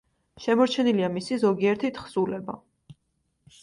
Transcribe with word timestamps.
შემორჩენილია 0.45 1.11
მისი 1.19 1.39
ზოგიერთი 1.45 1.95
თხზულება. 2.01 2.61